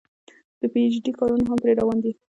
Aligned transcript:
د 0.59 0.61
پي 0.71 0.79
ايچ 0.83 0.95
ډي 1.03 1.11
کارونه 1.19 1.43
هم 1.49 1.57
پرې 1.63 1.73
روان 1.79 1.97
دي 2.03 2.11